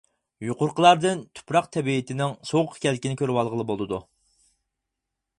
[0.45, 4.01] يۇقىرىقىلاردىن تۇپراق تەبىئىتىنىڭ سوغۇق ئىكەنلىكىنى كۆرۈۋالغىلى بولىدۇ.